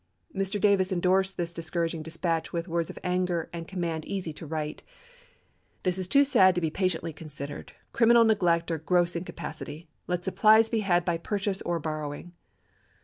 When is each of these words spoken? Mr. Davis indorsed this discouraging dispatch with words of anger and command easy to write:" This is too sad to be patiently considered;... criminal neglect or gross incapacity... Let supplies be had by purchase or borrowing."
Mr. 0.35 0.59
Davis 0.59 0.91
indorsed 0.91 1.37
this 1.37 1.53
discouraging 1.53 2.01
dispatch 2.01 2.51
with 2.51 2.67
words 2.67 2.89
of 2.89 2.97
anger 3.03 3.51
and 3.53 3.67
command 3.67 4.03
easy 4.05 4.33
to 4.33 4.47
write:" 4.47 4.81
This 5.83 5.99
is 5.99 6.07
too 6.07 6.23
sad 6.23 6.55
to 6.55 6.59
be 6.61 6.71
patiently 6.71 7.13
considered;... 7.13 7.73
criminal 7.93 8.23
neglect 8.23 8.71
or 8.71 8.79
gross 8.79 9.15
incapacity... 9.15 9.89
Let 10.07 10.23
supplies 10.23 10.69
be 10.69 10.79
had 10.79 11.05
by 11.05 11.19
purchase 11.19 11.61
or 11.61 11.77
borrowing." 11.77 12.33